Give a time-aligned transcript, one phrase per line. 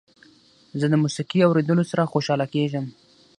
[0.79, 2.85] زه د موسيقۍ اوریدلو سره خوشحاله کیږم.